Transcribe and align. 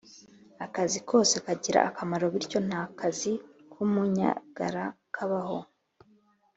Akazi 0.65 0.99
kose 1.09 1.35
kagira 1.45 1.79
akamaro 1.89 2.25
bityo 2.33 2.59
nta 2.67 2.81
kazi 2.99 3.31
kumunyagara 3.71 4.83
kabaho 5.15 5.59